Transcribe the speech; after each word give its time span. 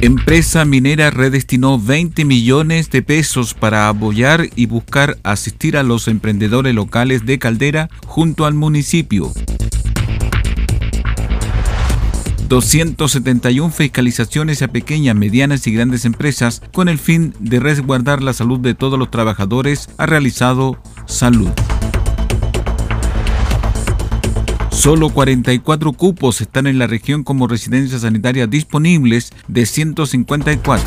Empresa 0.00 0.64
minera 0.64 1.10
redestinó 1.10 1.76
20 1.76 2.24
millones 2.24 2.88
de 2.88 3.02
pesos 3.02 3.54
para 3.54 3.88
apoyar 3.88 4.48
y 4.54 4.66
buscar 4.66 5.18
asistir 5.24 5.76
a 5.76 5.82
los 5.82 6.06
emprendedores 6.06 6.72
locales 6.72 7.26
de 7.26 7.40
Caldera 7.40 7.90
junto 8.06 8.46
al 8.46 8.54
municipio. 8.54 9.32
271 12.48 13.72
fiscalizaciones 13.72 14.62
a 14.62 14.68
pequeñas, 14.68 15.16
medianas 15.16 15.66
y 15.66 15.72
grandes 15.72 16.04
empresas 16.04 16.62
con 16.72 16.88
el 16.88 17.00
fin 17.00 17.34
de 17.40 17.58
resguardar 17.58 18.22
la 18.22 18.32
salud 18.32 18.60
de 18.60 18.74
todos 18.74 19.00
los 19.00 19.10
trabajadores 19.10 19.90
ha 19.98 20.06
realizado 20.06 20.80
Salud. 21.06 21.50
Solo 24.78 25.08
44 25.10 25.92
cupos 25.92 26.40
están 26.40 26.68
en 26.68 26.78
la 26.78 26.86
región 26.86 27.24
como 27.24 27.48
residencias 27.48 28.02
sanitarias 28.02 28.48
disponibles 28.48 29.32
de 29.48 29.66
154. 29.66 30.86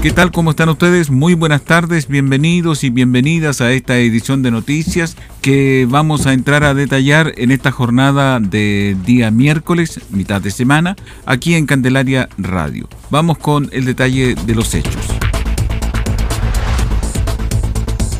¿Qué 0.00 0.10
tal? 0.10 0.32
¿Cómo 0.32 0.52
están 0.52 0.70
ustedes? 0.70 1.10
Muy 1.10 1.34
buenas 1.34 1.64
tardes, 1.64 2.08
bienvenidos 2.08 2.82
y 2.82 2.88
bienvenidas 2.88 3.60
a 3.60 3.72
esta 3.72 3.98
edición 3.98 4.42
de 4.42 4.50
noticias 4.50 5.18
que 5.42 5.86
vamos 5.86 6.26
a 6.26 6.32
entrar 6.32 6.64
a 6.64 6.72
detallar 6.72 7.34
en 7.36 7.50
esta 7.50 7.72
jornada 7.72 8.40
de 8.40 8.96
día 9.04 9.30
miércoles, 9.30 10.00
mitad 10.08 10.40
de 10.40 10.50
semana, 10.50 10.96
aquí 11.26 11.56
en 11.56 11.66
Candelaria 11.66 12.30
Radio. 12.38 12.88
Vamos 13.10 13.36
con 13.36 13.68
el 13.72 13.84
detalle 13.84 14.34
de 14.34 14.54
los 14.54 14.74
hechos. 14.74 15.06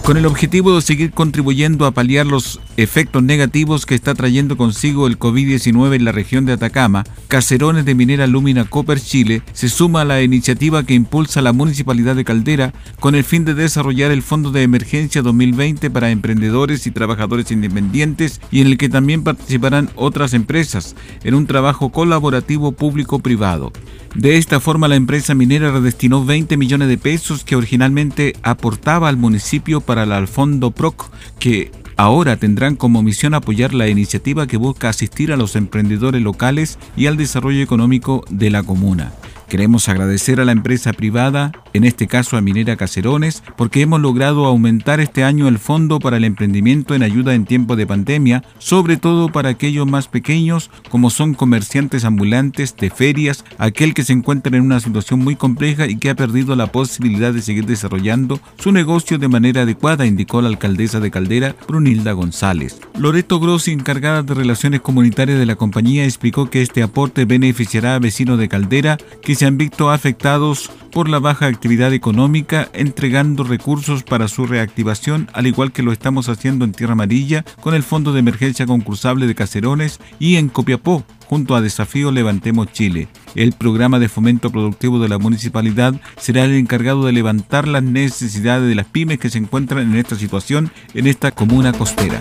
Con 0.06 0.16
el 0.16 0.26
objetivo 0.26 0.72
de 0.72 0.82
seguir 0.82 1.10
contribuyendo 1.10 1.84
a 1.84 1.90
paliar 1.90 2.26
los 2.26 2.60
efectos 2.76 3.24
negativos 3.24 3.86
que 3.86 3.96
está 3.96 4.14
trayendo 4.14 4.56
consigo 4.56 5.08
el 5.08 5.18
COVID-19 5.18 5.96
en 5.96 6.04
la 6.04 6.12
región 6.12 6.46
de 6.46 6.52
Atacama, 6.52 7.02
Caserones 7.26 7.84
de 7.84 7.96
Minera 7.96 8.28
Lumina 8.28 8.66
Copper 8.66 9.00
Chile 9.00 9.42
se 9.52 9.68
suma 9.68 10.02
a 10.02 10.04
la 10.04 10.22
iniciativa 10.22 10.84
que 10.84 10.94
impulsa 10.94 11.42
la 11.42 11.52
Municipalidad 11.52 12.14
de 12.14 12.24
Caldera 12.24 12.72
con 13.00 13.16
el 13.16 13.24
fin 13.24 13.44
de 13.44 13.54
desarrollar 13.54 14.12
el 14.12 14.22
Fondo 14.22 14.52
de 14.52 14.62
Emergencia 14.62 15.22
2020 15.22 15.90
para 15.90 16.10
emprendedores 16.10 16.86
y 16.86 16.92
trabajadores 16.92 17.50
independientes 17.50 18.40
y 18.52 18.60
en 18.60 18.68
el 18.68 18.78
que 18.78 18.88
también 18.88 19.24
participarán 19.24 19.90
otras 19.96 20.34
empresas 20.34 20.94
en 21.24 21.34
un 21.34 21.48
trabajo 21.48 21.90
colaborativo 21.90 22.70
público-privado. 22.70 23.72
De 24.16 24.38
esta 24.38 24.60
forma, 24.60 24.88
la 24.88 24.96
empresa 24.96 25.34
minera 25.34 25.70
redestinó 25.70 26.24
20 26.24 26.56
millones 26.56 26.88
de 26.88 26.96
pesos 26.96 27.44
que 27.44 27.54
originalmente 27.54 28.34
aportaba 28.42 29.10
al 29.10 29.18
municipio 29.18 29.82
para 29.82 30.04
el 30.04 30.26
Fondo 30.26 30.70
PROC, 30.70 31.10
que 31.38 31.70
ahora 31.98 32.38
tendrán 32.38 32.76
como 32.76 33.02
misión 33.02 33.34
apoyar 33.34 33.74
la 33.74 33.88
iniciativa 33.88 34.46
que 34.46 34.56
busca 34.56 34.88
asistir 34.88 35.32
a 35.32 35.36
los 35.36 35.54
emprendedores 35.54 36.22
locales 36.22 36.78
y 36.96 37.08
al 37.08 37.18
desarrollo 37.18 37.62
económico 37.62 38.24
de 38.30 38.48
la 38.48 38.62
comuna. 38.62 39.12
Queremos 39.48 39.88
agradecer 39.88 40.40
a 40.40 40.44
la 40.44 40.50
empresa 40.50 40.92
privada, 40.92 41.52
en 41.72 41.84
este 41.84 42.08
caso 42.08 42.36
a 42.36 42.40
Minera 42.40 42.74
Caserones, 42.74 43.44
porque 43.56 43.80
hemos 43.80 44.00
logrado 44.00 44.44
aumentar 44.44 44.98
este 44.98 45.22
año 45.22 45.46
el 45.46 45.60
fondo 45.60 46.00
para 46.00 46.16
el 46.16 46.24
emprendimiento 46.24 46.96
en 46.96 47.04
ayuda 47.04 47.32
en 47.32 47.44
tiempo 47.44 47.76
de 47.76 47.86
pandemia, 47.86 48.42
sobre 48.58 48.96
todo 48.96 49.28
para 49.28 49.50
aquellos 49.50 49.86
más 49.86 50.08
pequeños 50.08 50.70
como 50.90 51.10
son 51.10 51.34
comerciantes 51.34 52.04
ambulantes 52.04 52.74
de 52.76 52.90
ferias, 52.90 53.44
aquel 53.58 53.94
que 53.94 54.02
se 54.02 54.14
encuentra 54.14 54.56
en 54.56 54.64
una 54.64 54.80
situación 54.80 55.20
muy 55.20 55.36
compleja 55.36 55.86
y 55.86 55.96
que 55.96 56.10
ha 56.10 56.16
perdido 56.16 56.56
la 56.56 56.72
posibilidad 56.72 57.32
de 57.32 57.42
seguir 57.42 57.66
desarrollando 57.66 58.40
su 58.58 58.72
negocio 58.72 59.18
de 59.18 59.28
manera 59.28 59.62
adecuada, 59.62 60.06
indicó 60.06 60.42
la 60.42 60.48
alcaldesa 60.48 60.98
de 60.98 61.12
Caldera, 61.12 61.54
Brunilda 61.68 62.12
González. 62.12 62.80
Loreto 62.98 63.38
Grossi, 63.38 63.70
encargada 63.70 64.24
de 64.24 64.34
Relaciones 64.34 64.80
Comunitarias 64.80 65.38
de 65.38 65.46
la 65.46 65.54
compañía, 65.54 66.04
explicó 66.04 66.50
que 66.50 66.62
este 66.62 66.82
aporte 66.82 67.26
beneficiará 67.26 67.94
a 67.94 68.00
vecinos 68.00 68.40
de 68.40 68.48
Caldera 68.48 68.98
que 69.22 69.35
se 69.36 69.44
han 69.44 69.58
visto 69.58 69.90
afectados 69.90 70.70
por 70.90 71.10
la 71.10 71.18
baja 71.18 71.46
actividad 71.46 71.92
económica, 71.92 72.70
entregando 72.72 73.44
recursos 73.44 74.02
para 74.02 74.28
su 74.28 74.46
reactivación, 74.46 75.28
al 75.34 75.46
igual 75.46 75.72
que 75.72 75.82
lo 75.82 75.92
estamos 75.92 76.30
haciendo 76.30 76.64
en 76.64 76.72
Tierra 76.72 76.94
Amarilla 76.94 77.44
con 77.60 77.74
el 77.74 77.82
Fondo 77.82 78.14
de 78.14 78.20
Emergencia 78.20 78.66
Concursable 78.66 79.26
de 79.26 79.34
Caserones 79.34 80.00
y 80.18 80.36
en 80.36 80.48
Copiapó, 80.48 81.04
junto 81.26 81.54
a 81.54 81.60
Desafío 81.60 82.12
Levantemos 82.12 82.72
Chile. 82.72 83.08
El 83.34 83.52
programa 83.52 83.98
de 83.98 84.08
fomento 84.08 84.50
productivo 84.50 84.98
de 84.98 85.10
la 85.10 85.18
municipalidad 85.18 85.94
será 86.16 86.44
el 86.44 86.54
encargado 86.54 87.04
de 87.04 87.12
levantar 87.12 87.68
las 87.68 87.82
necesidades 87.82 88.66
de 88.66 88.74
las 88.74 88.86
pymes 88.86 89.18
que 89.18 89.28
se 89.28 89.38
encuentran 89.38 89.90
en 89.90 89.96
esta 89.96 90.16
situación 90.16 90.72
en 90.94 91.06
esta 91.06 91.30
comuna 91.30 91.74
costera. 91.74 92.18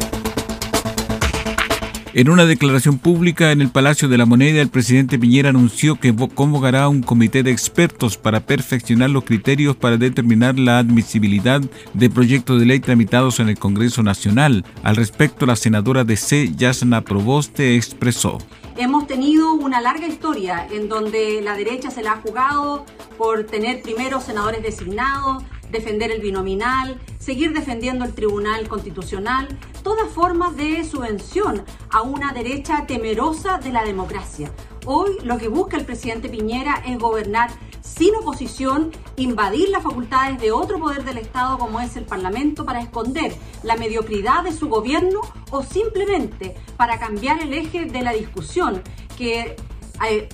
En 2.17 2.29
una 2.29 2.45
declaración 2.45 2.97
pública 2.97 3.51
en 3.51 3.59
el 3.59 3.71
Palacio 3.71 4.07
de 4.07 4.17
la 4.17 4.25
Moneda, 4.25 4.61
el 4.61 4.69
presidente 4.69 5.19
Piñera 5.19 5.49
anunció 5.49 5.99
que 5.99 6.15
convocará 6.15 6.87
un 6.87 7.03
comité 7.03 7.43
de 7.43 7.51
expertos 7.51 8.17
para 8.17 8.39
perfeccionar 8.39 9.09
los 9.09 9.25
criterios 9.25 9.75
para 9.75 9.97
determinar 9.97 10.57
la 10.57 10.79
admisibilidad 10.79 11.59
de 11.93 12.09
proyectos 12.09 12.57
de 12.57 12.67
ley 12.67 12.79
tramitados 12.79 13.41
en 13.41 13.49
el 13.49 13.59
Congreso 13.59 14.01
Nacional. 14.01 14.63
Al 14.81 14.95
respecto, 14.95 15.45
la 15.45 15.57
senadora 15.57 16.05
de 16.05 16.15
C, 16.15 16.53
Yasna 16.55 17.01
Proboste, 17.01 17.75
expresó. 17.75 18.37
Hemos 18.77 19.07
tenido 19.07 19.53
una 19.53 19.81
larga 19.81 20.07
historia 20.07 20.65
en 20.71 20.87
donde 20.87 21.41
la 21.41 21.57
derecha 21.57 21.91
se 21.91 22.01
la 22.01 22.13
ha 22.13 22.21
jugado 22.21 22.85
por 23.17 23.43
tener 23.43 23.81
primero 23.81 24.21
senadores 24.21 24.63
designados, 24.63 25.43
defender 25.75 26.09
el 26.09 26.21
binominal, 26.21 26.99
seguir 27.19 27.51
defendiendo 27.51 28.05
el 28.05 28.13
Tribunal 28.13 28.67
Constitucional, 28.69 29.47
todas 29.83 30.09
formas 30.09 30.55
de 30.55 30.85
subvención 30.85 31.63
a 31.91 32.01
una 32.01 32.31
derecha 32.31 32.85
temerosa 32.87 33.57
de 33.57 33.73
la 33.73 33.83
democracia. 33.83 34.51
Hoy 34.85 35.17
lo 35.23 35.37
que 35.37 35.49
busca 35.49 35.75
el 35.75 35.85
presidente 35.85 36.29
Piñera 36.29 36.81
es 36.85 36.97
gobernar 36.97 37.49
sin 37.81 38.15
oposición, 38.15 38.91
invadir 39.17 39.69
las 39.69 39.83
facultades 39.83 40.39
de 40.39 40.51
otro 40.51 40.79
poder 40.79 41.03
del 41.03 41.17
Estado 41.17 41.57
como 41.57 41.81
es 41.81 41.95
el 41.97 42.05
Parlamento 42.05 42.65
para 42.65 42.81
esconder 42.81 43.35
la 43.63 43.75
mediocridad 43.75 44.43
de 44.43 44.53
su 44.53 44.69
gobierno 44.69 45.19
o 45.51 45.61
simplemente 45.61 46.55
para 46.77 46.99
cambiar 46.99 47.41
el 47.41 47.53
eje 47.53 47.85
de 47.85 48.01
la 48.01 48.13
discusión 48.13 48.81
que 49.17 49.55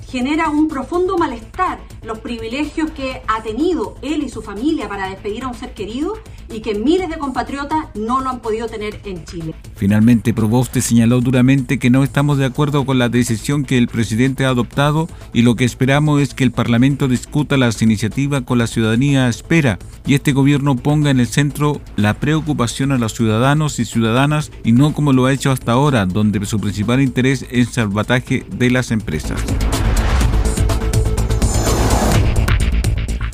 genera 0.09 0.49
un 0.49 0.67
profundo 0.67 1.17
malestar 1.17 1.79
los 2.03 2.19
privilegios 2.19 2.91
que 2.91 3.21
ha 3.27 3.41
tenido 3.43 3.95
él 4.01 4.23
y 4.23 4.29
su 4.29 4.41
familia 4.41 4.89
para 4.89 5.09
despedir 5.09 5.43
a 5.43 5.47
un 5.47 5.53
ser 5.53 5.73
querido 5.73 6.13
y 6.53 6.61
que 6.61 6.75
miles 6.75 7.09
de 7.09 7.17
compatriotas 7.17 7.85
no 7.95 8.21
lo 8.21 8.29
han 8.29 8.39
podido 8.39 8.67
tener 8.67 8.99
en 9.05 9.23
Chile. 9.25 9.53
Finalmente, 9.75 10.33
Proboste 10.33 10.81
señaló 10.81 11.21
duramente 11.21 11.79
que 11.79 11.89
no 11.89 12.03
estamos 12.03 12.37
de 12.37 12.45
acuerdo 12.45 12.85
con 12.85 12.99
la 12.99 13.09
decisión 13.09 13.63
que 13.63 13.77
el 13.77 13.87
presidente 13.87 14.45
ha 14.45 14.49
adoptado 14.49 15.07
y 15.33 15.41
lo 15.41 15.55
que 15.55 15.65
esperamos 15.65 16.21
es 16.21 16.33
que 16.33 16.43
el 16.43 16.51
Parlamento 16.51 17.07
discuta 17.07 17.57
las 17.57 17.81
iniciativas 17.81 18.43
con 18.43 18.57
la 18.57 18.67
ciudadanía 18.67 19.27
espera 19.27 19.79
y 20.05 20.13
este 20.13 20.33
gobierno 20.33 20.75
ponga 20.75 21.09
en 21.09 21.19
el 21.19 21.27
centro 21.27 21.81
la 21.95 22.15
preocupación 22.15 22.91
a 22.91 22.97
los 22.97 23.13
ciudadanos 23.13 23.79
y 23.79 23.85
ciudadanas 23.85 24.51
y 24.63 24.71
no 24.71 24.93
como 24.93 25.13
lo 25.13 25.25
ha 25.25 25.33
hecho 25.33 25.51
hasta 25.51 25.73
ahora, 25.73 26.05
donde 26.05 26.45
su 26.45 26.59
principal 26.59 27.01
interés 27.01 27.43
es 27.43 27.51
el 27.51 27.67
salvataje 27.67 28.45
de 28.51 28.71
las 28.71 28.91
empresas. 28.91 29.41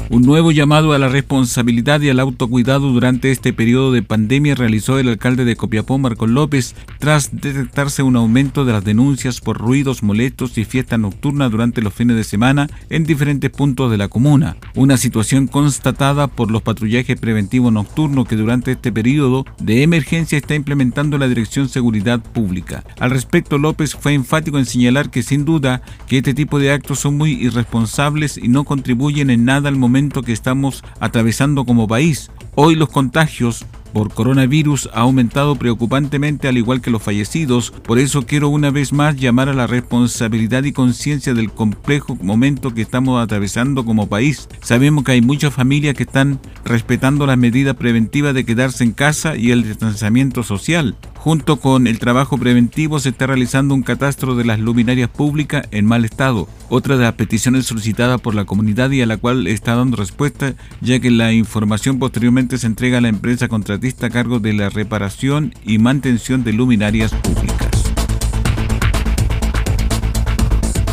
Un 0.09 0.21
nuevo 0.21 0.53
llamado 0.53 0.93
a 0.93 0.99
la 0.99 1.09
responsabilidad 1.09 1.99
y 1.99 2.07
al 2.07 2.21
autocuidado 2.21 2.93
durante 2.93 3.29
este 3.29 3.51
periodo 3.51 3.91
de 3.91 4.03
pandemia 4.03 4.55
realizó 4.55 4.99
el 4.99 5.09
alcalde 5.09 5.43
de 5.43 5.57
Copiapó, 5.57 5.97
Marco 5.97 6.27
López, 6.27 6.75
tras 6.97 7.35
detectarse 7.35 8.03
un 8.03 8.15
aumento 8.15 8.63
de 8.63 8.71
las 8.71 8.85
denuncias 8.85 9.41
por 9.41 9.57
ruidos 9.57 10.03
molestos 10.03 10.57
y 10.57 10.63
fiestas 10.63 10.97
nocturnas 10.97 11.51
durante 11.51 11.81
los 11.81 11.93
fines 11.93 12.15
de 12.15 12.23
semana 12.23 12.69
en 12.89 13.03
diferentes 13.03 13.49
puntos 13.51 13.91
de 13.91 13.97
la 13.97 14.07
comuna. 14.07 14.55
Una 14.75 14.95
situación 14.95 15.45
constatada 15.45 16.27
por 16.27 16.51
los 16.51 16.61
patrullajes 16.61 17.19
preventivos 17.19 17.73
nocturnos 17.73 18.29
que 18.29 18.37
durante 18.37 18.71
este 18.71 18.93
periodo 18.93 19.45
de 19.59 19.83
emergencia 19.83 20.37
está 20.37 20.55
implementando 20.55 21.17
la 21.17 21.27
Dirección 21.27 21.67
Seguridad 21.67 22.21
Pública. 22.21 22.85
Al 22.99 23.09
respecto, 23.09 23.57
López 23.57 23.93
fue 23.93 24.13
enfático 24.13 24.57
en 24.57 24.65
señalar 24.65 25.09
que 25.09 25.21
sin 25.21 25.43
duda 25.43 25.81
que 26.07 26.19
este 26.19 26.33
tipo 26.33 26.59
de 26.59 26.71
actos 26.71 26.99
son 26.99 27.17
muy 27.17 27.31
irresponsables 27.31 28.37
y 28.37 28.47
no 28.47 28.63
contribuyen 28.63 29.29
en 29.29 29.43
nada 29.43 29.67
al 29.67 29.75
momento 29.75 29.96
que 29.97 30.31
estamos 30.31 30.83
atravesando 30.99 31.65
como 31.65 31.87
país. 31.87 32.29
Hoy 32.55 32.75
los 32.75 32.89
contagios 32.89 33.65
por 33.93 34.13
coronavirus 34.13 34.89
ha 34.93 35.01
aumentado 35.01 35.55
preocupantemente 35.55 36.47
al 36.47 36.57
igual 36.57 36.81
que 36.81 36.91
los 36.91 37.01
fallecidos. 37.01 37.71
Por 37.71 37.99
eso 37.99 38.25
quiero 38.25 38.49
una 38.49 38.71
vez 38.71 38.93
más 38.93 39.15
llamar 39.15 39.49
a 39.49 39.53
la 39.53 39.67
responsabilidad 39.67 40.63
y 40.63 40.71
conciencia 40.71 41.33
del 41.33 41.51
complejo 41.51 42.17
momento 42.21 42.73
que 42.73 42.81
estamos 42.81 43.21
atravesando 43.21 43.85
como 43.85 44.07
país. 44.07 44.47
Sabemos 44.61 45.03
que 45.03 45.13
hay 45.13 45.21
muchas 45.21 45.53
familias 45.53 45.95
que 45.95 46.03
están 46.03 46.39
respetando 46.65 47.25
las 47.25 47.37
medidas 47.37 47.75
preventivas 47.75 48.33
de 48.33 48.45
quedarse 48.45 48.83
en 48.83 48.91
casa 48.91 49.35
y 49.35 49.51
el 49.51 49.63
distanciamiento 49.63 50.43
social. 50.43 50.95
Junto 51.15 51.59
con 51.59 51.87
el 51.87 51.99
trabajo 51.99 52.37
preventivo 52.37 52.99
se 52.99 53.09
está 53.09 53.27
realizando 53.27 53.73
un 53.73 53.83
catastro 53.83 54.35
de 54.35 54.45
las 54.45 54.59
luminarias 54.59 55.09
públicas 55.09 55.67
en 55.71 55.85
mal 55.85 56.05
estado, 56.05 56.47
otra 56.69 56.95
de 56.95 57.03
las 57.03 57.15
peticiones 57.15 57.65
solicitadas 57.65 58.21
por 58.21 58.33
la 58.33 58.45
comunidad 58.45 58.91
y 58.91 59.01
a 59.01 59.05
la 59.05 59.17
cual 59.17 59.47
está 59.47 59.75
dando 59.75 59.97
respuesta, 59.97 60.53
ya 60.79 60.99
que 60.99 61.11
la 61.11 61.33
información 61.33 61.99
posteriormente 61.99 62.57
se 62.57 62.67
entrega 62.67 62.99
a 62.99 63.01
la 63.01 63.09
empresa 63.09 63.49
contratista 63.77 64.07
a 64.07 64.09
cargo 64.09 64.39
de 64.39 64.53
la 64.53 64.69
reparación 64.69 65.53
y 65.63 65.77
mantención 65.77 66.43
de 66.43 66.51
luminarias 66.51 67.13
públicas. 67.13 67.66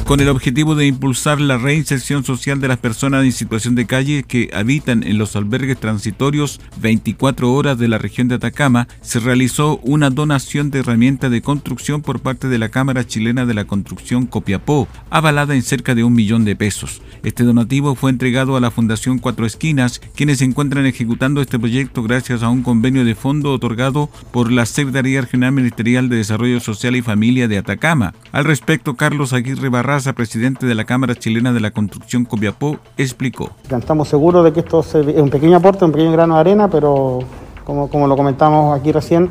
Con 0.05 0.21
el 0.21 0.29
objetivo 0.29 0.75
de 0.75 0.87
impulsar 0.87 1.41
la 1.41 1.57
reinserción 1.57 2.25
social 2.25 2.61
de 2.61 2.69
las 2.69 2.77
personas 2.77 3.25
en 3.25 3.33
situación 3.33 3.75
de 3.75 3.87
calle 3.87 4.23
que 4.23 4.51
habitan 4.53 5.03
en 5.03 5.17
los 5.17 5.35
albergues 5.35 5.81
transitorios 5.81 6.61
24 6.81 7.51
horas 7.51 7.79
de 7.79 7.89
la 7.89 7.97
región 7.97 8.29
de 8.29 8.35
Atacama, 8.35 8.87
se 9.01 9.19
realizó 9.19 9.79
una 9.79 10.11
donación 10.11 10.71
de 10.71 10.81
herramientas 10.81 11.31
de 11.31 11.41
construcción 11.41 12.03
por 12.03 12.21
parte 12.21 12.49
de 12.49 12.59
la 12.59 12.69
Cámara 12.69 13.07
Chilena 13.07 13.47
de 13.47 13.55
la 13.55 13.65
Construcción 13.65 14.27
Copiapó, 14.27 14.89
avalada 15.09 15.55
en 15.55 15.63
cerca 15.63 15.95
de 15.95 16.05
un 16.05 16.13
millón 16.13 16.45
de 16.45 16.55
pesos. 16.55 17.01
Este 17.23 17.43
donativo 17.43 17.95
fue 17.95 18.11
entregado 18.11 18.57
a 18.57 18.61
la 18.61 18.71
Fundación 18.71 19.19
Cuatro 19.19 19.47
Esquinas, 19.47 20.03
quienes 20.15 20.39
se 20.39 20.45
encuentran 20.45 20.85
ejecutando 20.85 21.41
este 21.41 21.59
proyecto 21.59 22.03
gracias 22.03 22.43
a 22.43 22.51
un 22.51 22.63
convenio 22.63 23.07
de 23.07 23.15
fondo 23.15 23.53
otorgado 23.53 24.11
por 24.33 24.53
la 24.53 24.67
Secretaría 24.67 25.23
Regional 25.23 25.53
Ministerial 25.53 26.11
de 26.11 26.17
Desarrollo 26.17 26.61
Social 26.61 26.95
y 26.95 27.01
Familia 27.01 27.49
de 27.49 27.57
Atacama. 27.57 28.13
Al 28.33 28.45
respecto, 28.45 28.97
Carlos 28.97 29.33
Aguirre 29.33 29.71
Barra 29.71 29.94
presidente 30.15 30.67
de 30.67 30.75
la 30.75 30.85
Cámara 30.85 31.15
Chilena 31.15 31.53
de 31.53 31.61
la 31.61 31.71
Construcción 31.71 32.25
Copiapó, 32.25 32.79
explicó. 32.97 33.51
Estamos 33.71 34.09
seguros 34.09 34.45
de 34.45 34.53
que 34.53 34.61
esto 34.61 34.81
es 34.81 34.95
un 34.95 35.31
pequeño 35.31 35.57
aporte, 35.57 35.85
un 35.85 35.93
pequeño 35.93 36.13
grano 36.13 36.35
de 36.35 36.41
arena, 36.41 36.69
pero 36.69 37.21
como, 37.65 37.89
como 37.89 38.07
lo 38.07 38.17
comentamos 38.17 38.79
aquí 38.79 38.93
recién, 38.93 39.31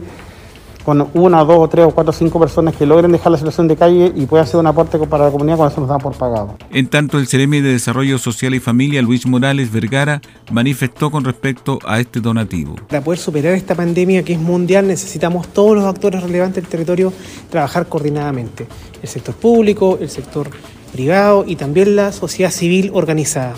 con 0.84 1.10
una, 1.14 1.44
dos 1.44 1.58
o 1.60 1.68
tres 1.68 1.86
o 1.86 1.92
cuatro 1.92 2.12
o 2.12 2.14
cinco 2.14 2.40
personas 2.40 2.76
que 2.76 2.86
logren 2.86 3.12
dejar 3.12 3.32
la 3.32 3.38
situación 3.38 3.68
de 3.68 3.76
calle 3.76 4.12
y 4.16 4.26
pueda 4.26 4.44
hacer 4.44 4.60
un 4.60 4.68
aporte 4.68 4.98
para 5.00 5.26
la 5.26 5.32
comunidad 5.32 5.58
cuando 5.58 5.72
eso 5.72 5.82
nos 5.82 5.90
da 5.90 5.98
por 5.98 6.14
pagado. 6.14 6.56
En 6.72 6.88
tanto, 6.88 7.18
el 7.18 7.28
Ceremi 7.28 7.62
de 7.62 7.72
Desarrollo 7.72 8.18
Social 8.18 8.54
y 8.54 8.60
Familia, 8.60 9.02
Luis 9.02 9.26
Morales 9.26 9.72
Vergara, 9.72 10.22
manifestó 10.52 11.10
con 11.10 11.24
respecto 11.24 11.80
a 11.86 12.00
este 12.00 12.20
donativo. 12.20 12.76
Para 12.90 13.02
poder 13.02 13.20
superar 13.20 13.54
esta 13.54 13.76
pandemia 13.76 14.24
que 14.24 14.34
es 14.34 14.40
mundial 14.40 14.88
necesitamos 14.88 15.48
todos 15.48 15.76
los 15.76 15.86
actores 15.86 16.22
relevantes 16.22 16.64
del 16.64 16.70
territorio 16.70 17.14
trabajar 17.50 17.88
coordinadamente. 17.88 18.68
El 19.02 19.10
sector 19.10 19.36
público, 19.36 19.98
el 20.02 20.10
sector 20.10 20.50
privado 20.92 21.44
y 21.48 21.56
también 21.56 21.96
la 21.96 22.12
sociedad 22.12 22.52
civil 22.52 22.92
organizada. 22.94 23.54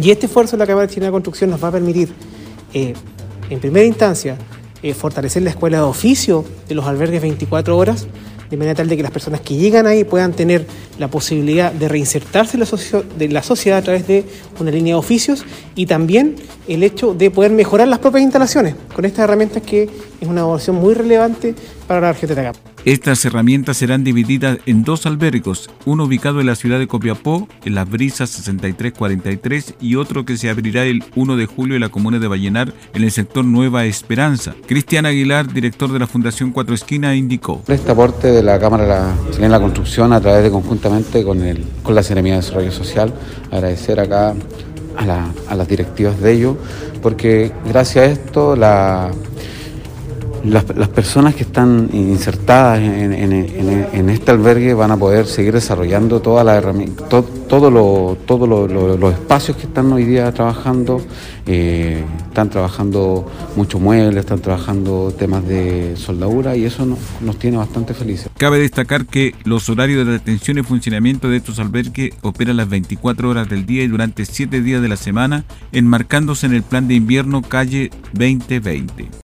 Y 0.00 0.10
este 0.10 0.26
esfuerzo 0.26 0.56
de 0.56 0.60
la 0.60 0.66
Cámara 0.66 0.88
China 0.88 1.06
de 1.06 1.12
Construcción 1.12 1.50
nos 1.50 1.62
va 1.62 1.68
a 1.68 1.72
permitir, 1.72 2.10
eh, 2.74 2.94
en 3.48 3.60
primera 3.60 3.86
instancia, 3.86 4.36
eh, 4.82 4.94
fortalecer 4.94 5.42
la 5.42 5.50
escuela 5.50 5.78
de 5.78 5.84
oficio 5.84 6.44
de 6.68 6.74
los 6.74 6.86
albergues 6.86 7.22
24 7.22 7.76
horas, 7.76 8.06
de 8.50 8.56
manera 8.56 8.76
tal 8.76 8.88
de 8.88 8.96
que 8.96 9.02
las 9.02 9.12
personas 9.12 9.40
que 9.40 9.56
llegan 9.56 9.86
ahí 9.86 10.04
puedan 10.04 10.32
tener 10.32 10.66
la 10.98 11.08
posibilidad 11.08 11.72
de 11.72 11.88
reinsertarse 11.88 12.56
en 12.56 12.60
la, 13.32 13.42
sociedad 13.42 13.78
a 13.78 13.82
través 13.82 14.06
de 14.06 14.24
una 14.60 14.70
línea 14.70 14.94
de 14.94 14.98
oficios 14.98 15.44
y 15.74 15.86
también 15.86 16.36
el 16.68 16.82
hecho 16.82 17.14
de 17.14 17.30
poder 17.30 17.50
mejorar 17.50 17.88
las 17.88 17.98
propias 17.98 18.22
instalaciones 18.22 18.74
con 18.94 19.04
estas 19.04 19.24
herramientas 19.24 19.62
que 19.62 19.88
es 20.20 20.28
una 20.28 20.42
evaluación 20.42 20.76
muy 20.76 20.94
relevante 20.94 21.54
para 21.86 22.00
la 22.00 22.10
Atacama. 22.10 22.75
Estas 22.86 23.24
herramientas 23.24 23.78
serán 23.78 24.04
divididas 24.04 24.58
en 24.64 24.84
dos 24.84 25.06
albergos, 25.06 25.68
uno 25.86 26.04
ubicado 26.04 26.40
en 26.40 26.46
la 26.46 26.54
ciudad 26.54 26.78
de 26.78 26.86
Copiapó, 26.86 27.48
en 27.64 27.74
las 27.74 27.90
brisas 27.90 28.30
6343, 28.30 29.74
y 29.80 29.96
otro 29.96 30.24
que 30.24 30.36
se 30.36 30.50
abrirá 30.50 30.84
el 30.84 31.02
1 31.16 31.34
de 31.34 31.46
julio 31.46 31.74
en 31.74 31.80
la 31.80 31.88
comuna 31.88 32.20
de 32.20 32.28
Vallenar, 32.28 32.72
en 32.94 33.02
el 33.02 33.10
sector 33.10 33.44
Nueva 33.44 33.86
Esperanza. 33.86 34.54
Cristian 34.68 35.04
Aguilar, 35.04 35.52
director 35.52 35.92
de 35.92 35.98
la 35.98 36.06
Fundación 36.06 36.52
Cuatro 36.52 36.76
Esquinas, 36.76 37.16
indicó. 37.16 37.60
Este 37.66 37.90
aporte 37.90 38.28
de 38.28 38.44
la 38.44 38.60
Cámara 38.60 39.16
Chilena 39.32 39.46
de 39.46 39.50
la 39.58 39.60
Construcción 39.60 40.12
a 40.12 40.20
través 40.20 40.44
de 40.44 40.52
conjuntamente 40.52 41.24
con, 41.24 41.42
el, 41.42 41.64
con 41.82 41.96
la 41.96 42.04
Seremía 42.04 42.34
de 42.34 42.42
Desarrollo 42.42 42.70
Social, 42.70 43.12
agradecer 43.50 43.98
acá 43.98 44.32
a, 44.96 45.30
a 45.48 45.54
las 45.56 45.66
directivas 45.66 46.20
de 46.20 46.34
ello, 46.34 46.56
porque 47.02 47.50
gracias 47.66 48.06
a 48.06 48.12
esto 48.12 48.54
la 48.54 49.10
las, 50.46 50.88
personas 50.88 51.34
que 51.34 51.42
están 51.42 51.88
insertadas 51.92 52.80
en, 52.80 54.08
este 54.10 54.30
albergue 54.30 54.74
van 54.74 54.90
a 54.90 54.96
poder 54.96 55.26
seguir 55.26 55.54
desarrollando 55.54 56.20
todas 56.20 56.44
las 56.44 56.58
herramientas, 56.58 57.06
todo, 57.48 57.70
los 57.70 59.12
espacios 59.12 59.56
que 59.56 59.64
están 59.64 59.92
hoy 59.92 60.04
día 60.04 60.32
trabajando. 60.32 61.00
Eh, 61.48 62.04
están 62.28 62.50
trabajando 62.50 63.30
mucho 63.54 63.78
muebles, 63.78 64.20
están 64.20 64.40
trabajando 64.40 65.14
temas 65.16 65.46
de 65.46 65.96
soldadura 65.96 66.56
y 66.56 66.64
eso 66.64 66.84
nos, 66.84 67.38
tiene 67.38 67.56
bastante 67.56 67.94
felices. 67.94 68.28
Cabe 68.36 68.58
destacar 68.58 69.06
que 69.06 69.34
los 69.44 69.68
horarios 69.68 70.06
de 70.06 70.12
detención 70.12 70.58
y 70.58 70.62
funcionamiento 70.62 71.30
de 71.30 71.38
estos 71.38 71.58
albergues 71.60 72.12
operan 72.22 72.56
las 72.56 72.68
24 72.68 73.30
horas 73.30 73.48
del 73.48 73.64
día 73.64 73.84
y 73.84 73.88
durante 73.88 74.26
7 74.26 74.60
días 74.60 74.82
de 74.82 74.88
la 74.88 74.96
semana, 74.96 75.44
enmarcándose 75.72 76.46
en 76.46 76.54
el 76.54 76.62
plan 76.62 76.88
de 76.88 76.94
invierno 76.94 77.42
calle 77.42 77.90
2020. 78.12 79.25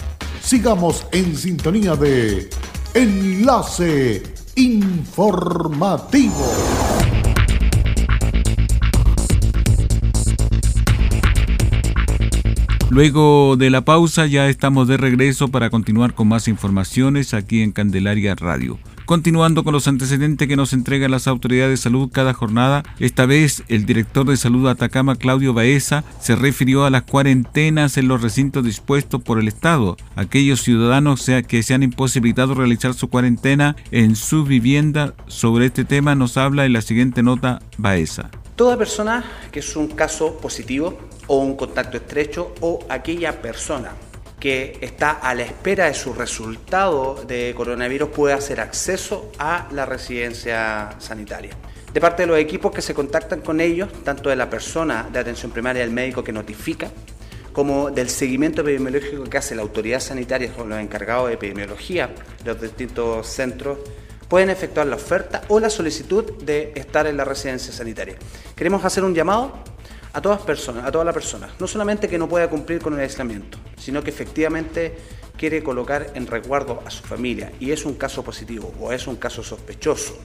sigamos 0.41 1.05
en 1.11 1.35
sintonía 1.35 1.95
de 1.95 2.49
Enlace 2.93 4.23
informativo. 4.55 6.33
Luego 12.89 13.55
de 13.55 13.69
la 13.69 13.85
pausa 13.85 14.25
ya 14.25 14.49
estamos 14.49 14.89
de 14.89 14.97
regreso 14.97 15.47
para 15.47 15.69
continuar 15.69 16.13
con 16.13 16.27
más 16.27 16.49
informaciones 16.49 17.33
aquí 17.33 17.61
en 17.61 17.71
Candelaria 17.71 18.35
Radio. 18.35 18.79
Continuando 19.05 19.63
con 19.63 19.73
los 19.73 19.87
antecedentes 19.87 20.47
que 20.47 20.55
nos 20.55 20.73
entregan 20.73 21.11
las 21.11 21.27
autoridades 21.27 21.71
de 21.71 21.83
salud 21.83 22.09
cada 22.11 22.33
jornada, 22.33 22.83
esta 22.99 23.25
vez 23.25 23.63
el 23.67 23.85
director 23.85 24.25
de 24.25 24.37
salud 24.37 24.65
de 24.65 24.71
Atacama, 24.71 25.15
Claudio 25.15 25.53
Baeza, 25.53 26.03
se 26.19 26.35
refirió 26.35 26.85
a 26.85 26.89
las 26.89 27.03
cuarentenas 27.03 27.97
en 27.97 28.07
los 28.07 28.21
recintos 28.21 28.63
dispuestos 28.63 29.21
por 29.21 29.39
el 29.39 29.47
Estado. 29.47 29.97
Aquellos 30.15 30.61
ciudadanos 30.61 31.29
que 31.47 31.63
se 31.63 31.73
han 31.73 31.83
imposibilitado 31.83 32.53
realizar 32.53 32.93
su 32.93 33.09
cuarentena 33.09 33.75
en 33.91 34.15
su 34.15 34.45
vivienda, 34.45 35.13
sobre 35.27 35.65
este 35.65 35.83
tema 35.83 36.15
nos 36.15 36.37
habla 36.37 36.65
en 36.65 36.73
la 36.73 36.81
siguiente 36.81 37.23
nota 37.23 37.61
Baeza. 37.77 38.29
Toda 38.55 38.77
persona 38.77 39.23
que 39.51 39.59
es 39.59 39.75
un 39.75 39.87
caso 39.87 40.37
positivo 40.37 40.97
o 41.27 41.37
un 41.39 41.55
contacto 41.55 41.97
estrecho 41.97 42.53
o 42.61 42.85
aquella 42.89 43.41
persona 43.41 43.91
que 44.41 44.79
está 44.81 45.11
a 45.11 45.35
la 45.35 45.43
espera 45.43 45.85
de 45.85 45.93
su 45.93 46.13
resultado 46.13 47.23
de 47.27 47.53
coronavirus 47.55 48.09
puede 48.09 48.33
hacer 48.33 48.59
acceso 48.59 49.31
a 49.37 49.69
la 49.71 49.85
residencia 49.85 50.95
sanitaria. 50.97 51.51
De 51.93 52.01
parte 52.01 52.23
de 52.23 52.27
los 52.27 52.39
equipos 52.39 52.71
que 52.71 52.81
se 52.81 52.95
contactan 52.95 53.41
con 53.41 53.61
ellos, 53.61 53.89
tanto 54.03 54.29
de 54.29 54.35
la 54.35 54.49
persona 54.49 55.07
de 55.13 55.19
atención 55.19 55.51
primaria, 55.51 55.83
del 55.83 55.91
médico 55.91 56.23
que 56.23 56.31
notifica, 56.33 56.89
como 57.53 57.91
del 57.91 58.09
seguimiento 58.09 58.61
epidemiológico 58.61 59.25
que 59.25 59.37
hace 59.37 59.53
la 59.53 59.61
autoridad 59.61 59.99
sanitaria 59.99 60.51
con 60.51 60.69
los 60.69 60.79
encargados 60.79 61.27
de 61.27 61.35
epidemiología 61.35 62.09
de 62.43 62.53
los 62.53 62.59
distintos 62.59 63.27
centros, 63.27 63.77
pueden 64.27 64.49
efectuar 64.49 64.87
la 64.87 64.95
oferta 64.95 65.43
o 65.49 65.59
la 65.59 65.69
solicitud 65.69 66.23
de 66.41 66.71
estar 66.75 67.05
en 67.05 67.17
la 67.17 67.25
residencia 67.25 67.71
sanitaria. 67.71 68.15
Queremos 68.55 68.83
hacer 68.85 69.03
un 69.03 69.13
llamado 69.13 69.53
a 70.13 70.21
todas 70.21 70.41
personas, 70.41 70.85
a 70.85 70.91
toda 70.91 71.05
la 71.05 71.13
persona, 71.13 71.49
no 71.59 71.67
solamente 71.67 72.07
que 72.07 72.17
no 72.17 72.27
pueda 72.27 72.49
cumplir 72.49 72.79
con 72.79 72.93
el 72.93 72.99
aislamiento, 72.99 73.57
sino 73.77 74.03
que 74.03 74.09
efectivamente 74.09 74.97
quiere 75.37 75.63
colocar 75.63 76.11
en 76.15 76.27
resguardo 76.27 76.83
a 76.85 76.91
su 76.91 77.03
familia 77.03 77.51
y 77.59 77.71
es 77.71 77.85
un 77.85 77.95
caso 77.95 78.23
positivo 78.23 78.73
o 78.79 78.91
es 78.91 79.07
un 79.07 79.15
caso 79.15 79.43
sospechoso 79.43 80.17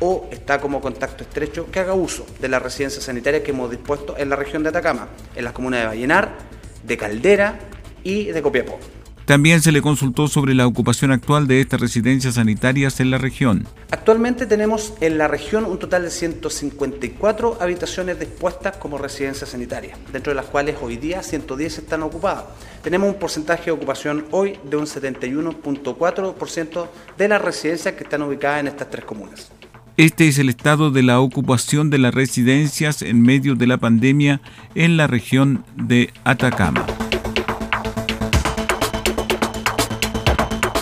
o 0.00 0.28
está 0.30 0.60
como 0.60 0.80
contacto 0.80 1.24
estrecho, 1.24 1.70
que 1.70 1.80
haga 1.80 1.94
uso 1.94 2.24
de 2.40 2.48
la 2.48 2.58
residencia 2.58 3.02
sanitaria 3.02 3.42
que 3.42 3.50
hemos 3.50 3.70
dispuesto 3.70 4.16
en 4.16 4.30
la 4.30 4.36
región 4.36 4.62
de 4.62 4.68
Atacama, 4.68 5.08
en 5.34 5.44
las 5.44 5.52
comunas 5.52 5.80
de 5.80 5.86
Vallenar, 5.86 6.38
de 6.84 6.96
Caldera 6.96 7.58
y 8.04 8.26
de 8.26 8.40
Copiapó. 8.40 8.78
También 9.24 9.60
se 9.60 9.72
le 9.72 9.82
consultó 9.82 10.28
sobre 10.28 10.54
la 10.54 10.66
ocupación 10.66 11.10
actual 11.12 11.46
de 11.46 11.60
estas 11.60 11.80
residencias 11.80 12.36
sanitarias 12.36 13.00
en 13.00 13.10
la 13.10 13.18
región. 13.18 13.66
Actualmente 13.90 14.44
tenemos 14.44 14.92
en 15.00 15.16
la 15.16 15.28
región 15.28 15.64
un 15.64 15.78
total 15.78 16.02
de 16.02 16.10
154 16.10 17.56
habitaciones 17.58 18.20
dispuestas 18.20 18.76
como 18.76 18.98
residencias 18.98 19.48
sanitarias, 19.48 19.98
dentro 20.12 20.30
de 20.30 20.34
las 20.34 20.44
cuales 20.44 20.76
hoy 20.82 20.98
día 20.98 21.22
110 21.22 21.78
están 21.78 22.02
ocupadas. 22.02 22.44
Tenemos 22.82 23.08
un 23.08 23.18
porcentaje 23.18 23.66
de 23.66 23.70
ocupación 23.70 24.26
hoy 24.30 24.58
de 24.64 24.76
un 24.76 24.84
71.4% 24.84 26.88
de 27.16 27.28
las 27.28 27.40
residencias 27.40 27.94
que 27.94 28.04
están 28.04 28.20
ubicadas 28.20 28.60
en 28.60 28.66
estas 28.66 28.90
tres 28.90 29.06
comunas. 29.06 29.50
Este 29.96 30.28
es 30.28 30.38
el 30.38 30.50
estado 30.50 30.90
de 30.90 31.02
la 31.02 31.20
ocupación 31.20 31.88
de 31.88 31.96
las 31.96 32.14
residencias 32.14 33.00
en 33.00 33.22
medio 33.22 33.54
de 33.54 33.66
la 33.66 33.78
pandemia 33.78 34.42
en 34.74 34.98
la 34.98 35.06
región 35.06 35.64
de 35.76 36.12
Atacama. 36.24 36.84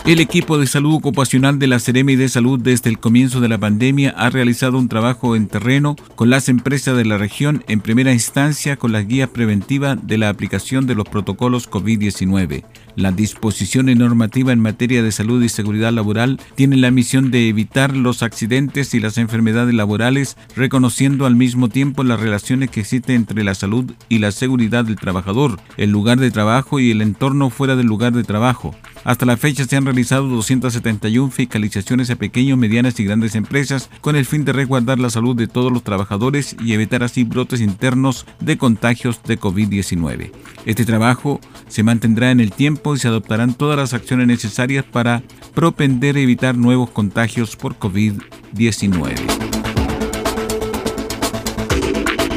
El 0.07 0.21
equipo 0.21 0.57
de 0.57 0.69
salud 0.69 0.95
ocupacional 0.95 1.59
de 1.59 1.67
la 1.67 1.81
Ceremi 1.81 2.15
de 2.15 2.29
Salud 2.29 2.61
desde 2.61 2.91
el 2.91 3.01
comienzo 3.01 3.41
de 3.41 3.49
la 3.49 3.59
pandemia 3.59 4.15
ha 4.17 4.31
realizado 4.31 4.79
un 4.79 4.89
trabajo 4.89 5.35
en 5.35 5.49
terreno 5.49 5.97
con 6.15 6.31
las 6.31 6.49
empresas 6.49 6.97
de 6.97 7.05
la 7.05 7.19
región, 7.19 7.65
en 7.67 7.81
primera 7.81 8.13
instancia 8.13 8.77
con 8.77 8.93
las 8.93 9.09
guías 9.09 9.31
preventivas 9.31 9.99
de 10.07 10.17
la 10.17 10.29
aplicación 10.29 10.87
de 10.87 10.95
los 10.95 11.09
protocolos 11.09 11.69
COVID-19. 11.69 12.63
Las 12.97 13.15
disposiciones 13.15 13.99
normativas 13.99 14.55
en 14.55 14.61
materia 14.61 15.03
de 15.03 15.13
salud 15.13 15.43
y 15.43 15.51
seguridad 15.51 15.93
laboral 15.93 16.41
tienen 16.55 16.81
la 16.81 16.91
misión 16.91 17.31
de 17.31 17.47
evitar 17.47 17.95
los 17.95 18.23
accidentes 18.23 18.95
y 18.95 19.01
las 19.01 19.19
enfermedades 19.19 19.75
laborales, 19.75 20.39
reconociendo 20.57 21.27
al 21.27 21.37
mismo 21.37 21.69
tiempo 21.69 22.05
las 22.05 22.21
relaciones 22.21 22.71
que 22.71 22.81
existen 22.81 23.17
entre 23.17 23.45
la 23.45 23.55
salud 23.55 23.93
y 24.09 24.19
la 24.19 24.33
seguridad 24.33 24.87
del 24.87 24.97
trabajador, 24.97 25.61
el 25.77 25.91
lugar 25.91 26.19
de 26.19 26.31
trabajo 26.31 26.81
y 26.81 26.91
el 26.91 27.03
entorno 27.03 27.51
fuera 27.51 27.77
del 27.77 27.87
lugar 27.87 28.15
de 28.15 28.25
trabajo. 28.25 28.75
Hasta 29.05 29.27
la 29.27 29.37
fecha 29.37 29.65
se 29.65 29.77
han 29.77 29.85
realizado 29.85 30.27
271 30.27 31.31
fiscalizaciones 31.31 32.11
a 32.11 32.17
pequeñas, 32.17 32.59
medianas 32.59 32.99
y 32.99 33.05
grandes 33.05 33.35
empresas 33.35 33.91
con 34.01 34.17
el 34.17 34.25
fin 34.25 34.45
de 34.45 34.53
resguardar 34.53 34.99
la 34.99 35.11
salud 35.11 35.37
de 35.37 35.47
todos 35.47 35.71
los 35.71 35.85
trabajadores 35.85 36.57
y 36.61 36.73
evitar 36.73 37.05
así 37.05 37.25
brotes 37.25 37.61
internos 37.61 38.27
de 38.41 38.59
contagios 38.59 39.23
de 39.23 39.39
COVID-19. 39.39 40.33
Este 40.65 40.85
trabajo 40.85 41.41
se 41.69 41.83
mantendrá 41.83 42.31
en 42.31 42.41
el 42.41 42.51
tiempo 42.51 42.86
y 42.95 42.99
se 42.99 43.09
adoptarán 43.09 43.55
todas 43.55 43.77
las 43.77 43.95
acciones 43.95 44.27
necesarias 44.27 44.85
para 44.85 45.23
propender 45.55 46.17
a 46.17 46.21
evitar 46.21 46.57
nuevos 46.57 46.91
contagios 46.91 47.57
por 47.57 47.79
COVID-19. 47.79 49.46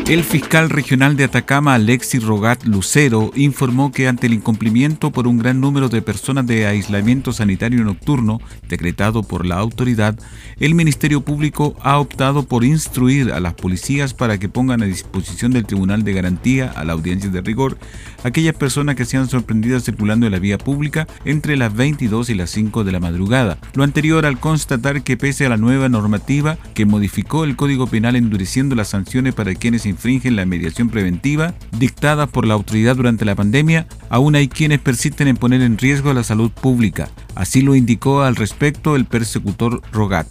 El 0.10 0.24
fiscal 0.24 0.72
regional 0.72 1.16
de 1.16 1.26
Atacama, 1.26 1.76
Alexis 1.76 2.24
Rogat 2.24 2.64
Lucero, 2.64 3.30
informó 3.36 3.92
que 3.92 4.08
ante 4.08 4.26
el 4.26 4.34
incumplimiento 4.34 5.12
por 5.12 5.28
un 5.28 5.38
gran 5.38 5.62
número 5.62 5.88
de 5.88 6.02
personas 6.02 6.48
de 6.48 6.66
aislamiento 6.66 7.32
sanitario 7.32 7.84
nocturno 7.84 8.42
decretado 8.68 9.22
por 9.22 9.46
la 9.46 9.58
autoridad, 9.58 10.18
el 10.60 10.74
Ministerio 10.74 11.22
Público 11.22 11.76
ha 11.84 12.00
optado 12.00 12.48
por 12.48 12.64
instruir 12.64 13.32
a 13.32 13.40
las 13.40 13.54
policías 13.54 14.16
para 14.16 14.40
que 14.40 14.50
pongan 14.50 14.82
a 14.82 14.88
disposición 14.88 15.52
del 15.52 15.68
Tribunal 15.68 16.04
de 16.04 16.14
Garantía 16.14 16.74
a 16.76 16.84
la 16.86 16.94
audiencia 16.94 17.30
de 17.30 17.42
rigor 17.42 17.78
aquellas 18.24 18.56
personas 18.56 18.96
que 18.96 19.06
sean 19.06 19.30
sorprendidas 19.30 19.84
circulando 19.84 20.26
en 20.26 20.32
la 20.32 20.40
vía 20.40 20.58
pública 20.58 21.08
entre 21.24 21.56
las 21.56 21.74
22 21.74 22.30
y 22.30 22.34
las 22.34 22.50
5 22.50 22.84
de 22.84 22.92
la 22.92 23.00
madrugada. 23.00 23.60
Lo 23.76 23.84
anterior 23.84 24.26
al 24.26 24.40
constatar 24.40 25.04
que 25.04 25.18
pese 25.18 25.46
a 25.46 25.50
la 25.50 25.58
nueva 25.58 25.88
normativa 25.88 26.58
que 26.74 26.86
modificó 26.86 27.44
el 27.44 27.56
Código 27.56 27.86
Penal 27.86 28.16
endureciendo 28.16 28.76
las 28.76 28.90
sanciones 28.90 29.36
para 29.36 29.54
quienes 29.54 29.86
infringen 30.00 30.38
la 30.38 30.46
mediación 30.46 30.90
preventiva 30.90 31.54
dictada 31.78 32.26
por 32.26 32.48
la 32.48 32.54
autoridad 32.54 32.96
durante 32.96 33.26
la 33.26 33.36
pandemia, 33.36 33.86
aún 34.10 34.36
hay 34.36 34.48
quienes 34.48 34.80
persisten 34.80 35.28
en 35.28 35.36
poner 35.36 35.62
en 35.62 35.78
riesgo 35.78 36.14
la 36.14 36.24
salud 36.24 36.52
pública. 36.52 37.10
Así 37.36 37.62
lo 37.62 37.76
indicó 37.76 38.22
al 38.22 38.38
respecto 38.38 38.96
el 38.96 39.06
persecutor 39.06 39.82
Rogat. 39.92 40.28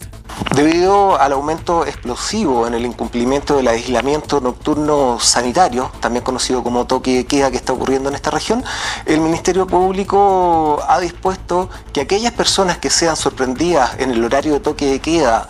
Debido 0.54 1.20
al 1.20 1.32
aumento 1.32 1.84
explosivo 1.84 2.66
en 2.66 2.74
el 2.74 2.86
incumplimiento 2.86 3.56
del 3.56 3.68
aislamiento 3.68 4.40
nocturno 4.40 5.18
sanitario, 5.20 5.90
también 6.00 6.24
conocido 6.24 6.62
como 6.62 6.86
toque 6.86 7.16
de 7.16 7.26
queda 7.26 7.50
que 7.50 7.56
está 7.56 7.72
ocurriendo 7.72 8.08
en 8.08 8.14
esta 8.14 8.30
región, 8.30 8.64
el 9.04 9.20
Ministerio 9.20 9.66
Público 9.66 10.82
ha 10.88 11.00
dispuesto 11.00 11.68
que 11.92 12.00
aquellas 12.00 12.32
personas 12.32 12.78
que 12.78 12.88
sean 12.88 13.16
sorprendidas 13.16 13.98
en 13.98 14.10
el 14.10 14.24
horario 14.24 14.54
de 14.54 14.60
toque 14.60 14.86
de 14.86 15.00
queda 15.00 15.48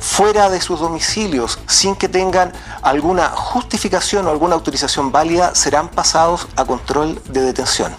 fuera 0.00 0.50
de 0.50 0.60
sus 0.60 0.80
domicilios 0.80 1.58
sin 1.66 1.94
que 1.94 2.08
tengan 2.08 2.52
alguna 2.82 3.28
justificación 3.28 4.26
o 4.26 4.30
alguna 4.30 4.54
autorización 4.54 5.12
válida 5.12 5.54
serán 5.54 5.88
pasados 5.88 6.48
a 6.56 6.64
control 6.64 7.22
de 7.28 7.42
detención. 7.42 7.94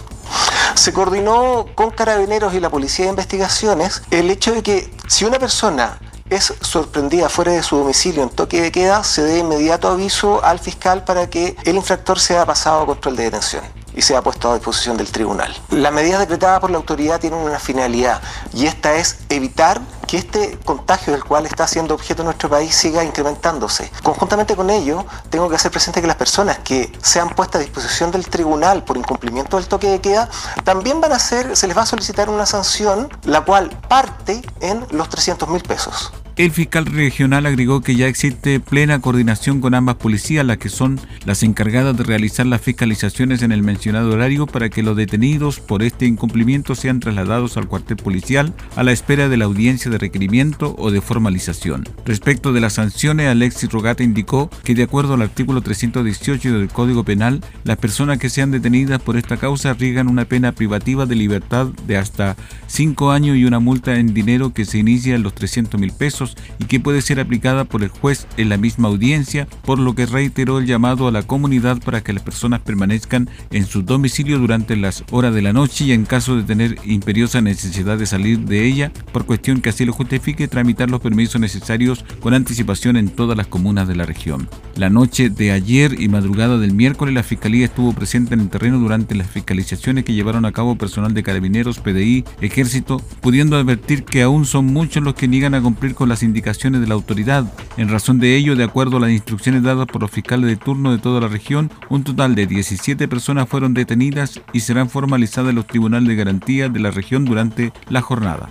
Se 0.73 0.93
coordinó 0.93 1.67
con 1.75 1.91
carabineros 1.91 2.53
y 2.53 2.59
la 2.59 2.69
Policía 2.69 3.05
de 3.05 3.11
Investigaciones 3.11 4.01
el 4.11 4.29
hecho 4.29 4.53
de 4.53 4.63
que 4.63 4.93
si 5.07 5.25
una 5.25 5.37
persona 5.37 5.99
es 6.29 6.53
sorprendida 6.61 7.27
fuera 7.27 7.51
de 7.51 7.61
su 7.61 7.75
domicilio 7.75 8.23
en 8.23 8.29
toque 8.29 8.61
de 8.61 8.71
queda, 8.71 9.03
se 9.03 9.21
dé 9.21 9.39
inmediato 9.39 9.89
aviso 9.89 10.43
al 10.43 10.59
fiscal 10.59 11.03
para 11.03 11.29
que 11.29 11.57
el 11.65 11.75
infractor 11.75 12.19
sea 12.19 12.45
pasado 12.45 12.81
a 12.81 12.85
control 12.85 13.17
de 13.17 13.23
detención 13.25 13.63
y 13.93 14.01
sea 14.01 14.21
puesto 14.21 14.49
a 14.49 14.55
disposición 14.55 14.95
del 14.95 15.11
tribunal. 15.11 15.53
Las 15.69 15.91
medidas 15.91 16.21
decretadas 16.21 16.61
por 16.61 16.71
la 16.71 16.77
autoridad 16.77 17.19
tienen 17.19 17.39
una 17.39 17.59
finalidad 17.59 18.21
y 18.53 18.65
esta 18.65 18.95
es 18.95 19.19
evitar 19.27 19.81
que 20.11 20.17
este 20.17 20.57
contagio 20.65 21.13
del 21.13 21.23
cual 21.23 21.45
está 21.45 21.65
siendo 21.65 21.93
objeto 21.95 22.21
nuestro 22.21 22.49
país 22.49 22.75
siga 22.75 23.01
incrementándose. 23.01 23.89
Conjuntamente 24.03 24.57
con 24.57 24.69
ello, 24.69 25.05
tengo 25.29 25.47
que 25.47 25.55
hacer 25.55 25.71
presente 25.71 26.01
que 26.01 26.07
las 26.07 26.17
personas 26.17 26.59
que 26.59 26.91
sean 27.01 27.29
puestas 27.29 27.61
a 27.61 27.63
disposición 27.63 28.11
del 28.11 28.27
tribunal 28.27 28.83
por 28.83 28.97
incumplimiento 28.97 29.55
del 29.55 29.69
toque 29.69 29.87
de 29.89 30.01
queda, 30.01 30.29
también 30.65 30.99
van 30.99 31.13
a 31.13 31.19
ser, 31.19 31.55
se 31.55 31.65
les 31.65 31.77
va 31.77 31.83
a 31.83 31.85
solicitar 31.85 32.29
una 32.29 32.45
sanción, 32.45 33.07
la 33.23 33.45
cual 33.45 33.69
parte 33.87 34.41
en 34.59 34.85
los 34.89 35.07
300 35.07 35.47
mil 35.47 35.63
pesos. 35.63 36.11
El 36.41 36.49
fiscal 36.49 36.87
regional 36.87 37.45
agregó 37.45 37.81
que 37.81 37.95
ya 37.95 38.07
existe 38.07 38.59
plena 38.59 38.99
coordinación 38.99 39.61
con 39.61 39.75
ambas 39.75 39.97
policías, 39.97 40.43
las 40.43 40.57
que 40.57 40.69
son 40.69 40.99
las 41.23 41.43
encargadas 41.43 41.95
de 41.95 42.03
realizar 42.03 42.47
las 42.47 42.61
fiscalizaciones 42.61 43.43
en 43.43 43.51
el 43.51 43.61
mencionado 43.61 44.09
horario 44.09 44.47
para 44.47 44.69
que 44.69 44.81
los 44.81 44.97
detenidos 44.97 45.59
por 45.59 45.83
este 45.83 46.07
incumplimiento 46.07 46.73
sean 46.73 46.99
trasladados 46.99 47.57
al 47.57 47.67
cuartel 47.67 47.97
policial 47.97 48.55
a 48.75 48.81
la 48.81 48.91
espera 48.91 49.29
de 49.29 49.37
la 49.37 49.45
audiencia 49.45 49.91
de 49.91 49.99
requerimiento 49.99 50.75
o 50.79 50.89
de 50.89 50.99
formalización. 50.99 51.87
Respecto 52.07 52.53
de 52.53 52.61
las 52.61 52.73
sanciones, 52.73 53.27
Alexis 53.27 53.71
Rogata 53.71 54.01
indicó 54.01 54.49
que 54.63 54.73
de 54.73 54.81
acuerdo 54.81 55.13
al 55.13 55.21
artículo 55.21 55.61
318 55.61 56.57
del 56.57 56.69
Código 56.69 57.03
Penal, 57.03 57.41
las 57.65 57.77
personas 57.77 58.17
que 58.17 58.31
sean 58.31 58.49
detenidas 58.49 58.99
por 58.99 59.15
esta 59.15 59.37
causa 59.37 59.69
arriesgan 59.69 60.07
una 60.07 60.25
pena 60.25 60.53
privativa 60.53 61.05
de 61.05 61.13
libertad 61.13 61.67
de 61.85 61.97
hasta 61.97 62.35
5 62.65 63.11
años 63.11 63.37
y 63.37 63.45
una 63.45 63.59
multa 63.59 63.99
en 63.99 64.15
dinero 64.15 64.55
que 64.55 64.65
se 64.65 64.79
inicia 64.79 65.13
en 65.13 65.21
los 65.21 65.35
300 65.35 65.79
mil 65.79 65.91
pesos 65.91 66.30
y 66.59 66.65
que 66.65 66.79
puede 66.79 67.01
ser 67.01 67.19
aplicada 67.19 67.65
por 67.65 67.83
el 67.83 67.89
juez 67.89 68.27
en 68.37 68.49
la 68.49 68.57
misma 68.57 68.87
audiencia, 68.87 69.47
por 69.63 69.79
lo 69.79 69.95
que 69.95 70.05
reiteró 70.05 70.59
el 70.59 70.65
llamado 70.65 71.07
a 71.07 71.11
la 71.11 71.23
comunidad 71.23 71.81
para 71.81 72.01
que 72.01 72.13
las 72.13 72.23
personas 72.23 72.61
permanezcan 72.61 73.29
en 73.51 73.65
su 73.65 73.83
domicilio 73.83 74.39
durante 74.39 74.75
las 74.75 75.03
horas 75.11 75.33
de 75.33 75.41
la 75.41 75.53
noche 75.53 75.85
y 75.85 75.91
en 75.91 76.05
caso 76.05 76.35
de 76.35 76.43
tener 76.43 76.77
imperiosa 76.85 77.41
necesidad 77.41 77.97
de 77.97 78.05
salir 78.05 78.39
de 78.39 78.65
ella, 78.65 78.91
por 79.11 79.25
cuestión 79.25 79.61
que 79.61 79.69
así 79.69 79.85
lo 79.85 79.93
justifique, 79.93 80.47
tramitar 80.47 80.89
los 80.89 81.01
permisos 81.01 81.41
necesarios 81.41 82.05
con 82.19 82.33
anticipación 82.33 82.97
en 82.97 83.09
todas 83.09 83.37
las 83.37 83.47
comunas 83.47 83.87
de 83.87 83.95
la 83.95 84.05
región. 84.05 84.47
La 84.75 84.89
noche 84.89 85.29
de 85.29 85.51
ayer 85.51 85.99
y 85.99 86.07
madrugada 86.07 86.57
del 86.57 86.73
miércoles 86.73 87.13
la 87.13 87.23
Fiscalía 87.23 87.65
estuvo 87.65 87.93
presente 87.93 88.33
en 88.33 88.41
el 88.41 88.49
terreno 88.49 88.79
durante 88.79 89.15
las 89.15 89.29
fiscalizaciones 89.29 90.03
que 90.03 90.13
llevaron 90.13 90.45
a 90.45 90.51
cabo 90.51 90.77
personal 90.77 91.13
de 91.13 91.23
carabineros, 91.23 91.79
PDI, 91.79 92.23
ejército, 92.41 93.01
pudiendo 93.21 93.57
advertir 93.57 94.03
que 94.03 94.21
aún 94.21 94.45
son 94.45 94.65
muchos 94.65 95.03
los 95.03 95.15
que 95.15 95.27
niegan 95.27 95.53
a 95.53 95.61
cumplir 95.61 95.95
con 95.95 96.09
las 96.11 96.23
indicaciones 96.23 96.81
de 96.81 96.87
la 96.87 96.93
autoridad. 96.93 97.51
En 97.77 97.87
razón 97.87 98.19
de 98.19 98.35
ello, 98.35 98.55
de 98.55 98.65
acuerdo 98.65 98.97
a 98.97 98.99
las 98.99 99.11
instrucciones 99.11 99.63
dadas 99.63 99.87
por 99.87 100.01
los 100.01 100.11
fiscales 100.11 100.49
de 100.49 100.57
turno 100.57 100.91
de 100.91 100.99
toda 100.99 101.21
la 101.21 101.29
región, 101.29 101.71
un 101.89 102.03
total 102.03 102.35
de 102.35 102.47
17 102.47 103.07
personas 103.07 103.47
fueron 103.47 103.73
detenidas 103.73 104.41
y 104.51 104.59
serán 104.59 104.89
formalizadas 104.89 105.51
en 105.51 105.55
los 105.55 105.67
tribunales 105.67 106.09
de 106.09 106.15
garantía 106.15 106.67
de 106.67 106.79
la 106.79 106.91
región 106.91 107.23
durante 107.23 107.71
la 107.89 108.01
jornada. 108.01 108.49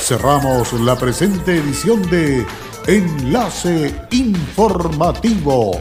Cerramos 0.00 0.73
la 0.81 0.97
presente 0.97 1.59
edición 1.59 2.02
de 2.11 2.45
Enlace 2.88 3.95
Informativo 4.11 5.81